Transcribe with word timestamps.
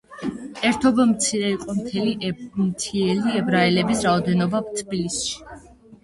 ერთობ 0.67 0.99
მცირე 1.09 1.49
იყო 1.55 1.75
მთიელი 2.61 3.33
ებრაელების 3.41 4.01
რაოდენობა 4.07 4.63
თბილისში. 4.81 5.37